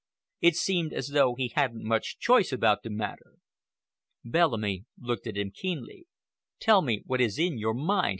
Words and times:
It 0.39 0.55
seemed 0.55 0.93
as 0.93 1.09
though 1.09 1.35
he 1.35 1.49
hadn't 1.49 1.83
much 1.83 2.17
choice 2.17 2.51
about 2.51 2.81
the 2.81 2.89
matter." 2.89 3.33
Bellamy 4.25 4.85
looked 4.99 5.27
at 5.27 5.37
him 5.37 5.51
keenly. 5.51 6.07
"Tell 6.59 6.81
me 6.81 7.03
what 7.05 7.21
is 7.21 7.37
in 7.37 7.59
your 7.59 7.75
mind?" 7.75 8.09